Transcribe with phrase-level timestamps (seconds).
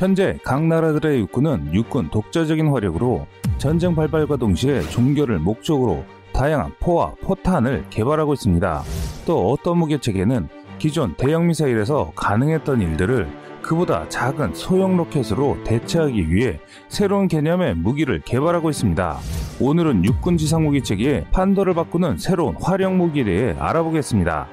[0.00, 3.26] 현재 각 나라들의 육군은 육군 독자적인 화력으로
[3.58, 8.82] 전쟁 발발과 동시에 종결을 목적으로 다양한 포와 포탄을 개발하고 있습니다.
[9.26, 13.28] 또 어떤 무기체계는 기존 대형 미사일에서 가능했던 일들을
[13.60, 16.58] 그보다 작은 소형 로켓으로 대체하기 위해
[16.88, 19.18] 새로운 개념의 무기를 개발하고 있습니다.
[19.60, 24.48] 오늘은 육군 지상 무기 체계의 판도를 바꾸는 새로운 활용 무기에 대해 알아보겠습니다.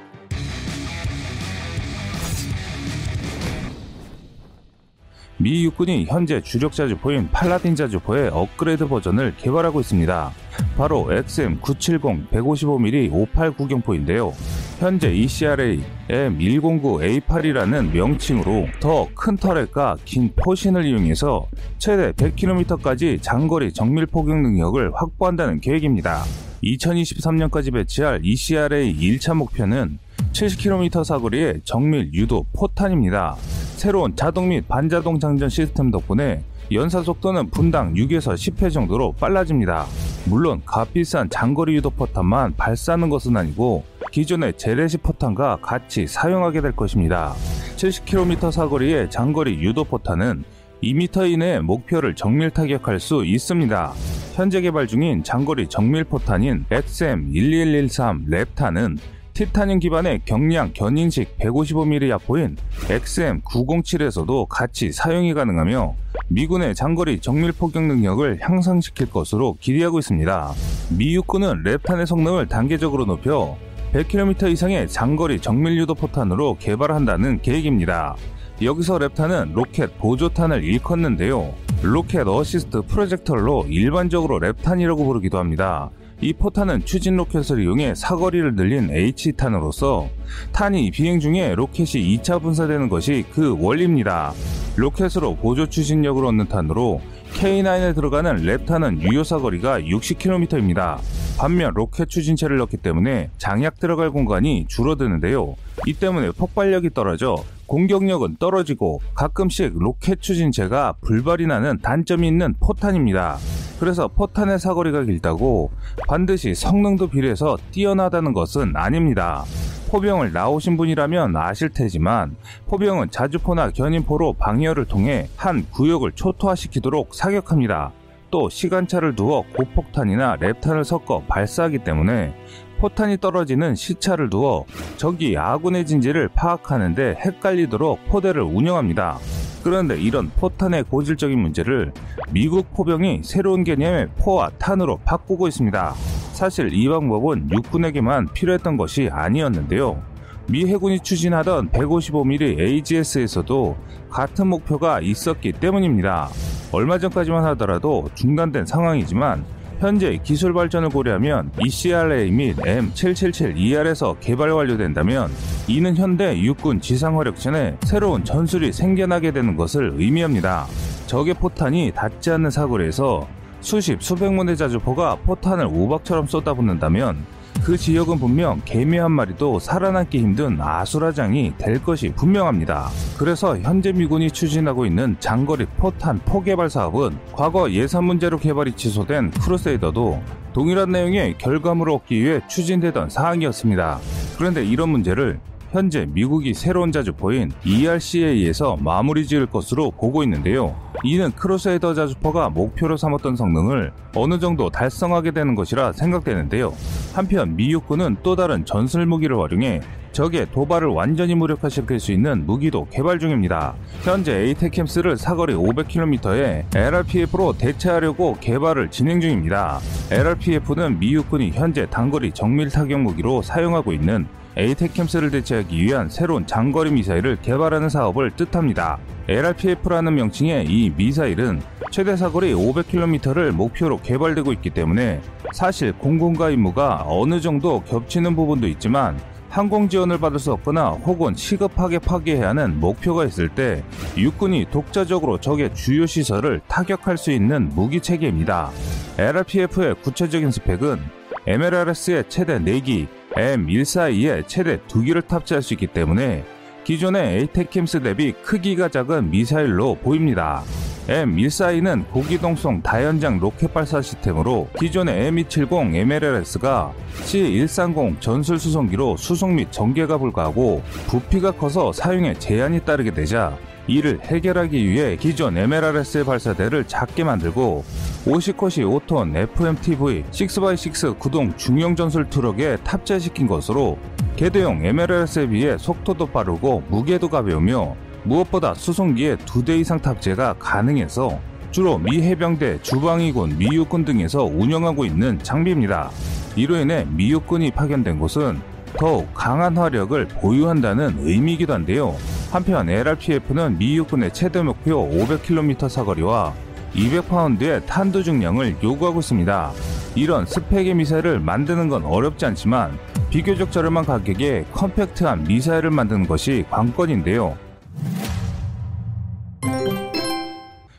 [5.40, 10.32] 미 육군이 현재 주력 자주포인 팔라딘 자주포의 업그레이드 버전을 개발하고 있습니다.
[10.76, 14.32] 바로 XM970 155mm 58 구경포인데요.
[14.80, 21.46] 현재 ECRA M109A8이라는 명칭으로 더 큰 터렛과 긴 포신을 이용해서
[21.78, 26.24] 최대 100km까지 장거리 정밀 포격 능력을 확보한다는 계획입니다.
[26.64, 29.98] 2023년까지 배치할 ECRA 1차 목표는
[30.32, 33.36] 70km 사거리의 정밀 유도 포탄입니다.
[33.76, 36.42] 새로운 자동 및 반자동 장전 시스템 덕분에
[36.72, 39.86] 연사 속도는 분당 6에서 10회 정도로 빨라집니다.
[40.26, 47.34] 물론 값비싼 장거리 유도 포탄만 발사하는 것은 아니고 기존의 제레시 포탄과 같이 사용하게 될 것입니다.
[47.76, 50.44] 70km 사거리의 장거리 유도 포탄은
[50.82, 53.92] 2m 이내 목표를 정밀 타격할 수 있습니다.
[54.34, 58.98] 현재 개발 중인 장거리 정밀 포탄인 XM11113 랩탄은
[59.38, 62.56] 티타늄 기반의 경량 견인식 155mm 야포인
[62.88, 65.94] XM907에서도 같이 사용이 가능하며
[66.26, 70.52] 미군의 장거리 정밀 포격 능력을 향상시킬 것으로 기대하고 있습니다.
[70.98, 73.56] 미 육군은 RAP탄의 성능을 단계적으로 높여
[73.92, 78.16] 100km 이상의 장거리 정밀 유도 포탄으로 개발한다는 계획입니다.
[78.60, 81.54] 여기서 RAP탄은 로켓 보조탄을 일컫는데요.
[81.84, 85.92] rocket assist projectile로 일반적으로 RAP탄이라고 부르기도 합니다.
[86.20, 90.08] 이 포탄은 추진 로켓을 이용해 사거리를 늘린 HE탄으로서
[90.52, 94.32] 탄이 비행 중에 로켓이 2차 분사되는 것이 그 원리입니다.
[94.76, 97.00] 로켓으로 보조 추진력을 얻는 탄으로
[97.34, 100.98] K9에 들어가는 RAP탄은 유효 사거리가 60km입니다.
[101.38, 105.54] 반면 로켓 추진체를 넣기 때문에 장약 들어갈 공간이 줄어드는데요.
[105.86, 113.38] 이 때문에 폭발력이 떨어져 공격력은 떨어지고 가끔씩 로켓 추진체가 불발이 나는 단점이 있는 포탄입니다.
[113.78, 115.70] 그래서 포탄의 사거리가 길다고
[116.08, 119.44] 반드시 성능도 비례해서 뛰어나다는 것은 아닙니다.
[119.90, 122.36] 포병을 나오신 분이라면 아실 테지만
[122.66, 127.92] 포병은 자주포나 견인포로 방어를 통해 한 구역을 초토화시키도록 사격합니다.
[128.30, 132.34] 또 시간차를 두어 고폭탄이나 랩탄을 섞어 발사하기 때문에
[132.78, 134.66] 포탄이 떨어지는 시차를 두어
[134.98, 139.18] 적이 아군의 진지를 파악하는데 헷갈리도록 포대를 운영합니다.
[139.62, 141.92] 그런데 이런 포탄의 고질적인 문제를
[142.30, 145.94] 미국 포병이 새로운 개념의 포와 탄으로 바꾸고 있습니다.
[146.32, 150.00] 사실 이 방법은 육군에게만 필요했던 것이 아니었는데요.
[150.46, 153.76] 미 해군이 추진하던 155mm AGS에서도
[154.08, 156.28] 같은 목표가 있었기 때문입니다.
[156.72, 159.44] 얼마 전까지만 하더라도 중단된 상황이지만
[159.78, 165.30] 현재 기술 발전을 고려하면 ECRA 및 M777ER에서 개발 완료된다면
[165.68, 170.66] 이는 현대 육군 지상화력전에 새로운 전술이 생겨나게 되는 것을 의미합니다.
[171.06, 173.28] 적의 포탄이 닿지 않는 사거리에서
[173.60, 177.24] 수십 수백 문의 자주포가 포탄을 우박처럼 쏟아붓는다면
[177.64, 182.88] 그 지역은 분명 개미 한 마리도 살아남기 힘든 아수라장이 될 것이 분명합니다.
[183.18, 190.22] 그래서 현재 미군이 추진하고 있는 장거리 포탄 포개발 사업은 과거 예산 문제로 개발이 취소된 크루세이더도
[190.52, 193.98] 동일한 내용의 결과물을 얻기 위해 추진되던 사항이었습니다.
[194.38, 195.38] 그런데 이런 문제를
[195.70, 200.74] 현재 미국이 새로운 자주포인 ERCA에서 마무리 지을 것으로 보고 있는데요.
[201.04, 206.72] 이는 크로스헤더 자주포가 목표로 삼았던 성능을 어느 정도 달성하게 되는 것이라 생각되는데요.
[207.14, 209.80] 한편 미 육군은 또 다른 전술 무기를 활용해
[210.12, 213.74] 적의 도발을 완전히 무력화시킬 수 있는 무기도 개발 중입니다.
[214.02, 219.78] 현재 에이테캠스를 사거리 500km에 LRPF로 대체하려고 개발을 진행 중입니다.
[220.10, 224.26] LRPF는 미 육군이 현재 단거리 정밀 타격 무기로 사용하고 있는
[224.58, 228.98] 에이테캠스를 대체하기 위한 새로운 장거리 미사일을 개발하는 사업을 뜻합니다.
[229.28, 231.62] LRPF라는 명칭의 이 미사일은
[231.92, 235.20] 최대 사거리 500km를 목표로 개발되고 있기 때문에
[235.52, 239.16] 사실 공군과 임무가 어느 정도 겹치는 부분도 있지만
[239.48, 243.84] 항공 지원을 받을 수 없거나 혹은 시급하게 파괴해야 하는 목표가 있을 때
[244.16, 248.70] 육군이 독자적으로 적의 주요 시설을 타격할 수 있는 무기 체계입니다.
[249.18, 250.98] LRPF의 구체적인 스펙은
[251.46, 253.06] MLRS의 최대 4기,
[253.38, 256.44] M142에 최대 2기를 탑재할 수 있기 때문에
[256.82, 260.64] 기존의 에이테킴스 대비 크기가 작은 미사일로 보입니다.
[261.08, 266.92] M142는 고기동성 다연장 로켓 발사 시스템으로 기존의 M270 MLRS가
[267.24, 273.56] C130 전술 수송기로 수송 및 전개가 불가하고 부피가 커서 사용에 제한이 따르게 되자
[273.86, 277.84] 이를 해결하기 위해 기존 MLRS의 발사대를 작게 만들고
[278.26, 283.96] 50컷이 5톤 FMTV 6x6 구동 중형 전술 트럭에 탑재시킨 것으로
[284.36, 291.38] 개대용 MLRS에 비해 속도도 빠르고 무게도 가벼우며 무엇보다 수송기에 두 대 이상 탑재가 가능해서
[291.70, 296.10] 주로 미 해병대, 주방위군, 미육군 등에서 운영하고 있는 장비입니다.
[296.56, 298.60] 이로 인해 미육군이 파견된 곳은
[298.98, 302.16] 더욱 강한 화력을 보유한다는 의미이기도 한데요.
[302.50, 306.54] 한편 LRPF는 미육군의 최대 목표 500km 사거리와
[306.94, 309.72] 200파운드의 탄두 중량을 요구하고 있습니다.
[310.14, 312.98] 이런 스펙의 미사일을 만드는 건 어렵지 않지만
[313.28, 317.67] 비교적 저렴한 가격에 컴팩트한 미사일을 만드는 것이 관건인데요.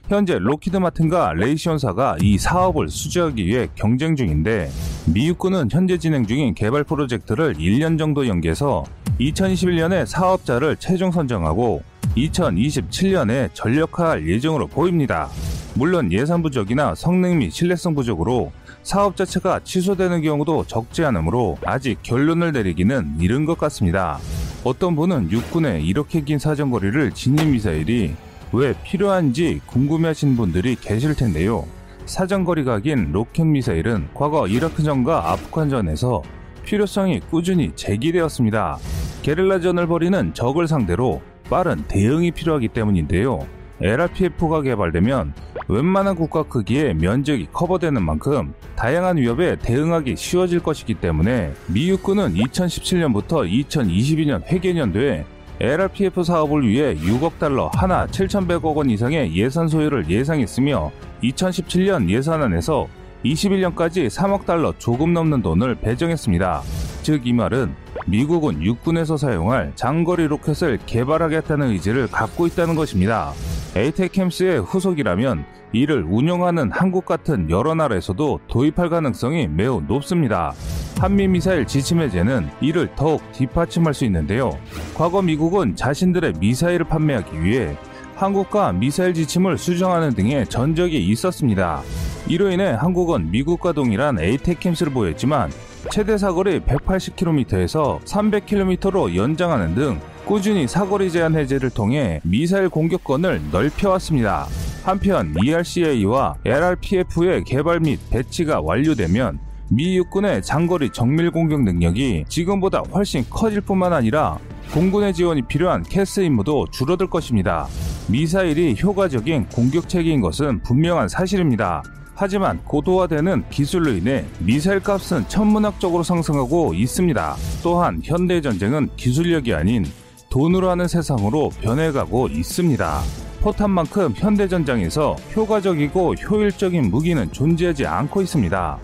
[0.09, 4.71] 현재 록히드 마틴과 레이시온사가 이 사업을 수주하기 위해 경쟁 중인데
[5.05, 8.85] 미육군은 현재 진행 중인 개발 프로젝트를 1년 정도 연기해서
[9.19, 11.83] 2021년에 사업자를 최종 선정하고
[12.17, 15.29] 2027년에 전력화할 예정으로 보입니다.
[15.75, 18.51] 물론 예산 부족이나 성능 및 신뢰성 부족으로
[18.81, 24.17] 사업 자체가 취소되는 경우도 적지 않으므로 아직 결론을 내리기는 이른 것 같습니다.
[24.63, 28.15] 어떤 분은 육군에 이렇게 긴 사정거리를 지닌 미사일이
[28.51, 31.65] 왜 필요한지 궁금해하신 분들이 계실 텐데요.
[32.05, 36.23] 사정거리가 긴 로켓 미사일은 과거 이라크전과 아프간전에서
[36.65, 38.77] 필요성이 꾸준히 제기되었습니다.
[39.21, 43.39] 게릴라전을 벌이는 적을 상대로 빠른 대응이 필요하기 때문인데요.
[43.81, 45.33] LRPF가 개발되면
[45.67, 53.49] 웬만한 국가 크기의 면적이 커버되는 만큼 다양한 위협에 대응하기 쉬워질 것이기 때문에 미 육군은 2017년부터
[53.49, 55.25] 2022년 회계년도에
[55.61, 60.91] LRPF 사업을 위해 6억 달러 하나 7,100억 원 이상의 예산 소요를 예상했으며
[61.23, 62.87] 2017년 예산안에서
[63.25, 66.61] 21년까지 3억 달러 조금 넘는 돈을 배정했습니다.
[67.03, 67.75] 즉 이 말은
[68.05, 73.33] 미국은 육군에서 사용할 장거리 로켓을 개발하겠다는 의지를 갖고 있다는 것입니다.
[73.75, 80.53] 에이테캠스의 후속이라면 이를 운영하는 한국 같은 여러 나라에서도 도입할 가능성이 매우 높습니다.
[80.97, 84.57] 한미미사일 지침해제는 이를 더욱 뒷받침할 수 있는데요.
[84.95, 87.77] 과거 미국은 자신들의 미사일을 판매하기 위해
[88.15, 91.81] 한국과 미사일 지침을 수정하는 등의 전적이 있었습니다.
[92.27, 95.51] 이로 인해 한국은 미국과 동일한 ATACMS를 보유했지만
[95.89, 99.99] 최대 사거리 180km에서 300km로 연장하는 등
[100.29, 104.45] 꾸준히 사거리 제한 해제를 통해 미사일 공격권을 넓혀왔습니다.
[104.83, 109.39] 한편 ERCA와 LRPF의 개발 및 배치가 완료되면
[109.71, 114.37] 미 육군의 장거리 정밀 공격 능력이 지금보다 훨씬 커질 뿐만 아니라
[114.71, 117.65] 공군의 지원이 필요한 CAS 임무도 줄어들 것입니다.
[118.07, 121.81] 미사일이 효과적인 공격 체계인 것은 분명한 사실입니다.
[122.13, 127.35] 하지만 고도화되는 기술로 인해 미사일 값은 천문학적으로 상승하고 있습니다.
[127.63, 129.85] 또한 현대 전쟁은 기술력이 아닌
[130.29, 133.01] 돈으로 하는 세상으로 변해가고 있습니다.
[133.41, 138.79] 포탄만큼 현대 전장에서 효과적이고 효율적인 무기는 존재하지 않고 있습니다.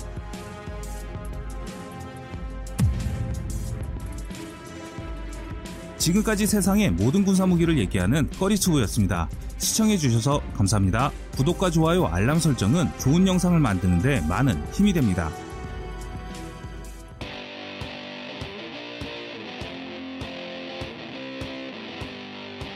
[5.97, 9.27] 지금까지 세상의 모든 군사 무기를 얘기하는 꺼리투브였습니다.
[9.57, 11.11] 시청해주셔서 감사합니다.
[11.35, 15.31] 구독과 좋아요, 알람 설정은 좋은 영상을 만드는데 많은 힘이 됩니다.